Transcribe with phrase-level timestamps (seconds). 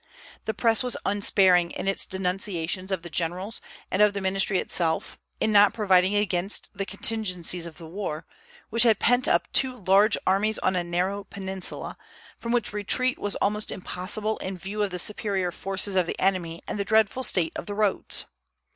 [0.45, 3.61] The Press was unsparing in its denunciations of the generals,
[3.91, 8.25] and of the ministry itself, in not providing against the contingencies of the war,
[8.71, 11.99] which had pent up two large armies on a narrow peninsula,
[12.39, 16.63] from which retreat was almost impossible in view of the superior forces of the enemy
[16.67, 18.25] and the dreadful state of the roads.